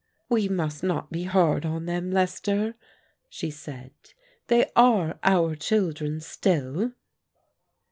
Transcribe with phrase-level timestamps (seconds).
[0.29, 2.73] "We must not be hard on them, Lester,"
[3.29, 3.91] she said.
[4.03, 4.13] •*
[4.47, 6.93] They are our children still."